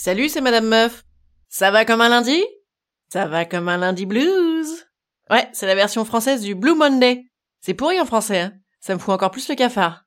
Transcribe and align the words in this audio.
Salut, 0.00 0.28
c'est 0.28 0.40
Madame 0.40 0.68
Meuf. 0.68 1.02
Ça 1.48 1.72
va 1.72 1.84
comme 1.84 2.00
un 2.00 2.08
lundi? 2.08 2.40
Ça 3.12 3.26
va 3.26 3.44
comme 3.44 3.68
un 3.68 3.78
lundi 3.78 4.06
blues. 4.06 4.86
Ouais, 5.28 5.48
c'est 5.52 5.66
la 5.66 5.74
version 5.74 6.04
française 6.04 6.40
du 6.40 6.54
Blue 6.54 6.76
Monday. 6.76 7.24
C'est 7.60 7.74
pourri 7.74 8.00
en 8.00 8.04
français, 8.04 8.38
hein 8.38 8.52
Ça 8.78 8.94
me 8.94 9.00
fout 9.00 9.12
encore 9.12 9.32
plus 9.32 9.48
le 9.48 9.56
cafard. 9.56 10.04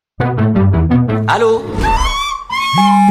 Allô? 1.27 1.61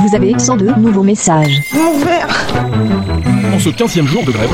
Vous 0.01 0.16
avez 0.16 0.38
102 0.38 0.77
nouveaux 0.77 1.02
messages. 1.02 1.61
En 1.74 3.59
ce 3.59 3.69
15 3.69 4.01
jour 4.07 4.24
de 4.24 4.33
grève, 4.33 4.51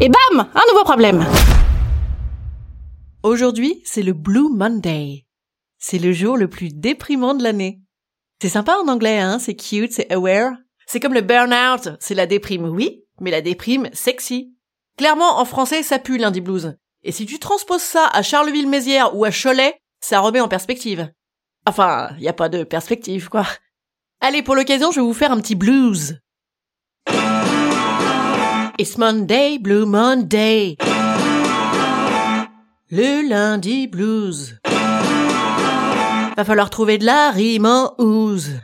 Et 0.00 0.08
bam 0.08 0.48
Un 0.56 0.72
nouveau 0.72 0.82
problème 0.82 1.24
Aujourd'hui, 3.22 3.80
c'est 3.84 4.02
le 4.02 4.12
Blue 4.12 4.48
Monday. 4.52 5.24
C'est 5.78 6.00
le 6.00 6.12
jour 6.12 6.36
le 6.36 6.48
plus 6.48 6.74
déprimant 6.74 7.34
de 7.34 7.44
l'année. 7.44 7.83
C'est 8.40 8.48
sympa 8.48 8.76
en 8.76 8.88
anglais, 8.88 9.18
hein, 9.18 9.38
c'est 9.38 9.54
cute, 9.54 9.92
c'est 9.92 10.12
aware. 10.12 10.52
C'est 10.86 11.00
comme 11.00 11.14
le 11.14 11.22
burn-out, 11.22 11.96
c'est 12.00 12.14
la 12.14 12.26
déprime, 12.26 12.66
oui, 12.66 13.02
mais 13.20 13.30
la 13.30 13.40
déprime 13.40 13.88
sexy. 13.92 14.54
Clairement, 14.96 15.38
en 15.38 15.44
français, 15.44 15.82
ça 15.82 15.98
pue 15.98 16.18
lundi 16.18 16.40
blues. 16.40 16.76
Et 17.02 17.12
si 17.12 17.26
tu 17.26 17.38
transposes 17.38 17.82
ça 17.82 18.06
à 18.06 18.22
Charleville-Mézières 18.22 19.16
ou 19.16 19.24
à 19.24 19.30
Cholet, 19.30 19.78
ça 20.00 20.20
remet 20.20 20.40
en 20.40 20.48
perspective. 20.48 21.10
Enfin, 21.66 22.10
y 22.18 22.28
a 22.28 22.32
pas 22.32 22.48
de 22.48 22.64
perspective, 22.64 23.28
quoi. 23.28 23.46
Allez, 24.20 24.42
pour 24.42 24.54
l'occasion, 24.54 24.90
je 24.90 25.00
vais 25.00 25.06
vous 25.06 25.14
faire 25.14 25.32
un 25.32 25.40
petit 25.40 25.54
blues. 25.54 26.18
It's 28.78 28.98
Monday, 28.98 29.58
Blue 29.58 29.86
Monday. 29.86 30.76
Le 32.90 33.28
lundi 33.28 33.86
blues. 33.86 34.58
Va 36.36 36.44
falloir 36.44 36.68
trouver 36.68 36.98
de 36.98 37.04
la 37.04 37.30
rime 37.30 37.66
en 37.66 37.94
ooze. 37.98 38.60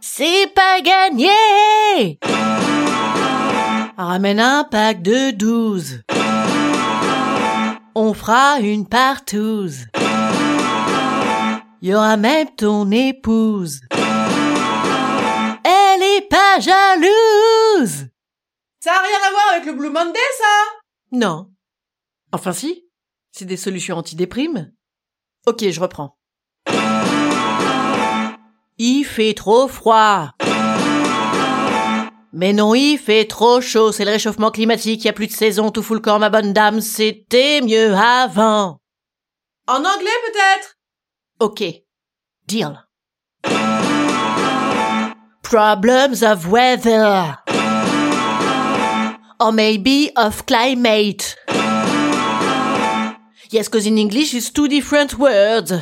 C'est 0.00 0.46
pas 0.54 0.80
gagné 0.80 1.28
Ramène 3.98 4.40
un 4.40 4.64
pack 4.64 5.02
de 5.02 5.30
douze. 5.32 6.02
On 7.94 8.14
fera 8.14 8.60
une 8.60 8.88
partouze. 8.88 9.86
Y 11.82 11.94
aura 11.94 12.16
même 12.16 12.48
ton 12.56 12.90
épouse. 12.90 13.82
Elle 15.64 16.02
est 16.02 16.28
pas 16.30 16.60
jalouse 16.60 18.08
Ça 18.80 18.92
a 18.92 19.02
rien 19.02 19.18
à 19.26 19.30
voir 19.30 19.44
avec 19.52 19.66
le 19.66 19.72
Blue 19.74 19.90
Monday, 19.90 20.18
ça? 20.38 20.80
Non. 21.12 21.50
Enfin 22.32 22.52
si, 22.52 22.88
c'est 23.32 23.44
des 23.44 23.58
solutions 23.58 23.98
anti-déprime. 23.98 24.72
Ok, 25.46 25.68
je 25.68 25.80
reprends. 25.80 26.16
Il 28.78 29.04
fait 29.04 29.34
trop 29.34 29.68
froid. 29.68 30.30
Mais 32.32 32.52
non, 32.52 32.74
il 32.74 32.98
fait 32.98 33.26
trop 33.26 33.60
chaud, 33.60 33.92
c'est 33.92 34.04
le 34.04 34.10
réchauffement 34.10 34.50
climatique, 34.50 35.04
y 35.04 35.08
a 35.08 35.12
plus 35.12 35.28
de 35.28 35.32
saison, 35.32 35.70
tout 35.70 35.84
fout 35.84 35.96
le 35.98 36.00
corps, 36.00 36.18
ma 36.18 36.30
bonne 36.30 36.52
dame, 36.52 36.80
c'était 36.80 37.60
mieux 37.60 37.94
avant. 37.94 38.80
En 39.68 39.76
anglais 39.76 40.10
peut-être? 40.26 40.76
Ok. 41.38 41.62
Deal. 42.48 42.84
Problems 45.42 46.22
of 46.22 46.50
weather. 46.50 47.36
Or 49.38 49.52
maybe 49.52 50.10
of 50.16 50.44
climate. 50.46 51.36
Yes, 53.52 53.68
cause 53.68 53.86
in 53.86 53.96
English 53.96 54.34
it's 54.34 54.52
two 54.52 54.68
different 54.68 55.18
words. 55.18 55.72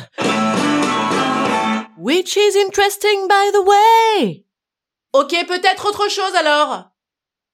Which 1.97 2.35
is 2.35 2.55
interesting 2.57 3.27
by 3.27 3.51
the 3.51 3.65
way. 3.65 4.45
Ok, 5.13 5.33
peut-être 5.47 5.87
autre 5.87 6.09
chose 6.09 6.35
alors. 6.37 6.89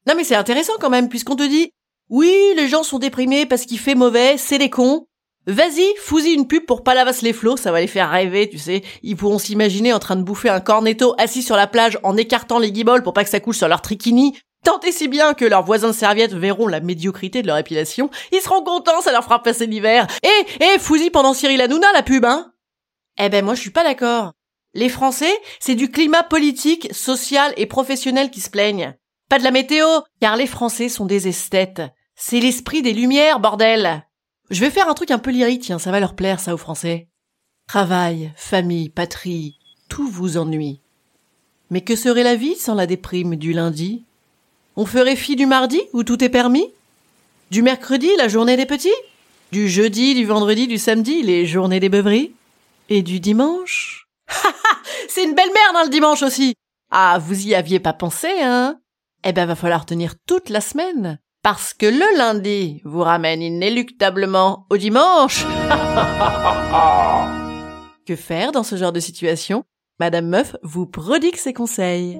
Non 0.07 0.15
mais 0.15 0.23
c'est 0.23 0.35
intéressant 0.35 0.73
quand 0.79 0.89
même, 0.89 1.09
puisqu'on 1.09 1.35
te 1.35 1.47
dit, 1.47 1.71
oui, 2.09 2.33
les 2.55 2.67
gens 2.67 2.83
sont 2.83 2.99
déprimés 2.99 3.45
parce 3.45 3.65
qu'il 3.65 3.79
fait 3.79 3.95
mauvais, 3.95 4.37
c'est 4.37 4.57
des 4.57 4.69
cons. 4.69 5.05
Vas-y, 5.45 5.95
fous-y 5.97 6.33
une 6.33 6.47
pub 6.47 6.65
pour 6.65 6.83
Palavas 6.83 7.19
les 7.21 7.33
flots, 7.33 7.57
ça 7.57 7.71
va 7.71 7.79
les 7.79 7.87
faire 7.87 8.09
rêver, 8.09 8.49
tu 8.49 8.57
sais. 8.57 8.83
Ils 9.03 9.15
pourront 9.15 9.39
s'imaginer 9.39 9.93
en 9.93 9.99
train 9.99 10.15
de 10.15 10.23
bouffer 10.23 10.49
un 10.49 10.59
cornetto 10.59 11.15
assis 11.17 11.43
sur 11.43 11.55
la 11.55 11.67
plage 11.67 11.97
en 12.03 12.17
écartant 12.17 12.59
les 12.59 12.71
guibolles 12.71 13.03
pour 13.03 13.13
pas 13.13 13.23
que 13.23 13.29
ça 13.29 13.39
couche 13.39 13.57
sur 13.57 13.67
leur 13.67 13.81
trikini. 13.81 14.37
Tant 14.63 14.79
et 14.81 14.91
si 14.91 15.07
bien 15.07 15.33
que 15.33 15.45
leurs 15.45 15.63
voisins 15.63 15.89
de 15.89 15.93
serviette 15.93 16.33
verront 16.33 16.67
la 16.67 16.81
médiocrité 16.81 17.41
de 17.41 17.47
leur 17.47 17.57
épilation, 17.57 18.09
ils 18.31 18.41
seront 18.41 18.63
contents, 18.63 19.01
ça 19.01 19.11
leur 19.11 19.23
fera 19.23 19.41
passer 19.41 19.67
l'hiver. 19.67 20.07
Eh, 20.23 20.63
eh, 20.63 20.79
fous-y 20.79 21.09
pendant 21.09 21.33
Cyril 21.33 21.61
Hanouna 21.61 21.91
la 21.93 22.03
pub, 22.03 22.25
hein? 22.25 22.51
Eh 23.17 23.29
ben 23.29 23.43
moi 23.43 23.55
je 23.55 23.61
suis 23.61 23.69
pas 23.69 23.83
d'accord. 23.83 24.33
Les 24.73 24.89
Français, 24.89 25.33
c'est 25.59 25.75
du 25.75 25.89
climat 25.89 26.23
politique, 26.23 26.93
social 26.93 27.53
et 27.57 27.65
professionnel 27.65 28.29
qui 28.29 28.39
se 28.41 28.49
plaignent. 28.49 28.95
Pas 29.29 29.39
de 29.39 29.43
la 29.43 29.51
météo, 29.51 29.87
car 30.21 30.35
les 30.35 30.47
Français 30.47 30.89
sont 30.89 31.05
des 31.05 31.27
esthètes. 31.27 31.81
C'est 32.15 32.39
l'esprit 32.39 32.81
des 32.81 32.93
Lumières, 32.93 33.39
bordel 33.39 34.05
Je 34.49 34.59
vais 34.59 34.69
faire 34.69 34.89
un 34.89 34.93
truc 34.93 35.11
un 35.11 35.19
peu 35.19 35.31
lyrique, 35.31 35.63
tiens, 35.63 35.79
ça 35.79 35.91
va 35.91 35.99
leur 35.99 36.15
plaire, 36.15 36.39
ça, 36.39 36.53
aux 36.53 36.57
Français. 36.57 37.09
Travail, 37.67 38.31
famille, 38.35 38.89
patrie, 38.89 39.57
tout 39.89 40.07
vous 40.07 40.37
ennuie. 40.37 40.81
Mais 41.69 41.81
que 41.81 41.95
serait 41.95 42.23
la 42.23 42.35
vie 42.35 42.55
sans 42.55 42.75
la 42.75 42.87
déprime 42.87 43.35
du 43.35 43.53
lundi? 43.53 44.05
On 44.81 44.85
ferait 44.85 45.17
fi 45.17 45.35
du 45.35 45.45
mardi, 45.45 45.81
où 45.91 46.05
tout 46.05 46.23
est 46.23 46.29
permis? 46.29 46.71
Du 47.51 47.61
mercredi, 47.61 48.07
la 48.17 48.29
journée 48.29 48.55
des 48.55 48.65
petits? 48.65 48.87
Du 49.51 49.67
jeudi, 49.67 50.15
du 50.15 50.23
vendredi, 50.23 50.67
du 50.67 50.77
samedi, 50.77 51.21
les 51.21 51.45
journées 51.45 51.81
des 51.81 51.89
beuveries? 51.89 52.31
Et 52.87 53.01
du 53.01 53.19
dimanche? 53.19 54.07
C'est 55.09 55.25
une 55.25 55.35
belle 55.35 55.49
merde, 55.49 55.75
hein, 55.75 55.83
le 55.83 55.89
dimanche 55.89 56.23
aussi! 56.23 56.53
Ah, 56.91 57.19
vous 57.21 57.45
y 57.45 57.55
aviez 57.55 57.81
pas 57.81 57.91
pensé, 57.91 58.29
hein? 58.41 58.79
Eh 59.25 59.33
ben, 59.33 59.47
va 59.47 59.55
falloir 59.55 59.85
tenir 59.85 60.13
toute 60.25 60.47
la 60.47 60.61
semaine. 60.61 61.19
Parce 61.43 61.73
que 61.73 61.85
le 61.85 62.17
lundi 62.17 62.79
vous 62.85 63.01
ramène 63.01 63.41
inéluctablement 63.41 64.65
au 64.69 64.77
dimanche. 64.77 65.45
que 68.05 68.15
faire 68.15 68.53
dans 68.53 68.63
ce 68.63 68.77
genre 68.77 68.93
de 68.93 69.01
situation? 69.01 69.65
Madame 69.99 70.27
Meuf 70.27 70.55
vous 70.63 70.85
prodigue 70.85 71.35
ses 71.35 71.51
conseils. 71.51 72.17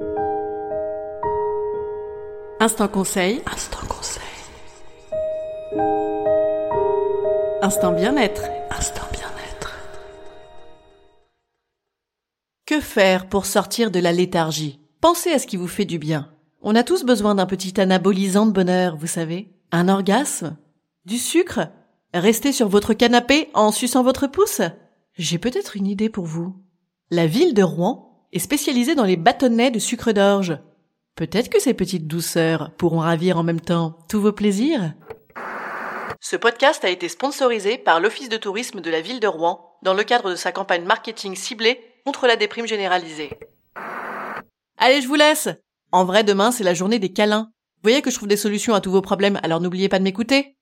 Instant 2.70 2.88
conseil. 2.88 3.42
Instant 3.52 3.88
conseil. 3.88 4.22
Instant 7.64 7.94
bien-être. 7.94 8.44
Instant 8.70 9.08
bien-être. 9.12 9.76
Que 12.68 12.80
faire 12.80 13.28
pour 13.28 13.48
sortir 13.48 13.90
de 13.90 14.00
la 14.00 14.12
léthargie? 14.12 14.80
Pensez 15.02 15.32
à 15.32 15.40
ce 15.40 15.48
qui 15.48 15.58
vous 15.58 15.68
fait 15.68 15.86
du 15.86 15.98
bien. 15.98 16.32
On 16.62 16.76
a 16.76 16.84
tous 16.84 17.06
besoin 17.06 17.34
d'un 17.34 17.48
petit 17.48 17.82
anabolisant 17.82 18.46
de 18.46 18.52
bonheur, 18.52 18.96
vous 18.96 19.08
savez. 19.08 19.52
Un 19.72 19.90
orgasme? 19.90 20.56
Du 21.06 21.18
sucre? 21.18 21.70
Rester 22.14 22.52
sur 22.52 22.70
votre 22.70 22.94
canapé 22.94 23.50
en 23.56 23.72
suçant 23.72 24.04
votre 24.04 24.28
pouce? 24.28 24.62
J'ai 25.18 25.40
peut-être 25.40 25.76
une 25.76 25.88
idée 25.88 26.10
pour 26.10 26.26
vous. 26.26 26.56
La 27.10 27.26
ville 27.26 27.56
de 27.56 27.64
Rouen 27.64 28.28
est 28.32 28.38
spécialisée 28.38 28.94
dans 28.94 29.06
les 29.06 29.18
bâtonnets 29.18 29.72
de 29.72 29.80
sucre 29.80 30.12
d'orge. 30.12 30.60
Peut-être 31.20 31.50
que 31.50 31.60
ces 31.60 31.74
petites 31.74 32.08
douceurs 32.08 32.72
pourront 32.78 33.00
ravir 33.00 33.38
en 33.38 33.44
même 33.44 33.60
temps 33.60 33.98
tous 34.08 34.22
vos 34.22 34.32
plaisirs. 34.32 34.94
Ce 36.22 36.38
podcast 36.38 36.86
a 36.86 36.90
été 36.90 37.10
sponsorisé 37.10 37.78
par 37.78 38.00
l'Office 38.00 38.30
de 38.30 38.38
tourisme 38.38 38.80
de 38.80 38.90
la 38.90 39.02
ville 39.02 39.20
de 39.20 39.28
Rouen 39.28 39.78
dans 39.84 39.94
le 39.94 40.06
cadre 40.06 40.30
de 40.30 40.38
sa 40.38 40.54
campagne 40.54 40.86
marketing 40.86 41.36
ciblée 41.36 41.82
contre 42.06 42.26
la 42.26 42.38
déprime 42.38 42.68
généralisée. 42.68 43.32
Allez, 44.78 45.02
je 45.02 45.10
vous 45.10 45.16
laisse. 45.16 45.50
En 45.92 46.06
vrai, 46.06 46.24
demain, 46.24 46.54
c'est 46.54 46.64
la 46.64 46.74
journée 46.74 47.00
des 47.00 47.12
câlins. 47.12 47.50
Vous 47.52 47.90
voyez 47.90 48.02
que 48.02 48.12
je 48.12 48.16
trouve 48.16 48.30
des 48.30 48.38
solutions 48.38 48.74
à 48.74 48.80
tous 48.80 48.92
vos 48.92 49.02
problèmes, 49.02 49.42
alors 49.44 49.60
n'oubliez 49.60 49.90
pas 49.90 50.00
de 50.00 50.06
m'écouter. 50.06 50.56